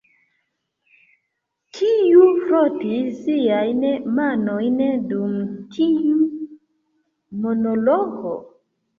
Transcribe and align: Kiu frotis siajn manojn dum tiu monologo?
Kiu 1.79 2.23
frotis 2.45 3.19
siajn 3.25 3.83
manojn 4.19 4.79
dum 5.11 5.35
tiu 5.75 6.15
monologo? 7.45 8.33